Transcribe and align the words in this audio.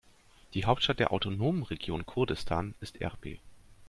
Die 0.55 0.65
Hauptstadt 0.65 0.97
der 0.97 1.11
autonomen 1.13 1.61
Region 1.61 2.07
Kurdistan 2.07 2.73
ist 2.81 2.99
Erbil. 3.01 3.37